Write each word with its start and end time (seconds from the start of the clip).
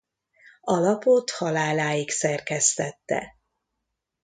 A 0.61 0.73
lapot 0.79 1.29
haláláig 1.31 2.09
szerkesztette. 2.11 3.37